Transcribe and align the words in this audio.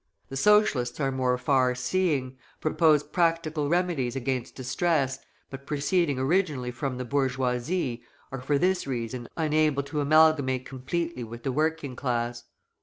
The 0.29 0.35
Socialists 0.35 0.99
are 0.99 1.11
more 1.11 1.37
far 1.37 1.75
seeing, 1.75 2.35
propose 2.59 3.03
practical 3.03 3.69
remedies 3.69 4.15
against 4.15 4.55
distress, 4.55 5.19
but, 5.51 5.67
proceeding 5.67 6.17
originally 6.17 6.71
from 6.71 6.97
the 6.97 7.05
bourgeoisie, 7.05 8.01
are 8.31 8.41
for 8.41 8.57
this 8.57 8.87
reason 8.87 9.27
unable 9.37 9.83
to 9.83 10.01
amalgamate 10.01 10.65
completely 10.65 11.23
with 11.23 11.43
the 11.43 11.51
working 11.51 11.95
class. 11.95 12.45